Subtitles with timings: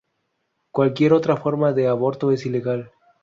[0.71, 2.91] Cualquier otra forma de aborto es ilegal.